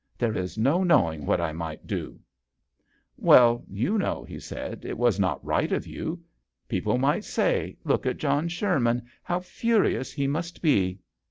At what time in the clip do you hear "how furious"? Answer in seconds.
9.21-10.11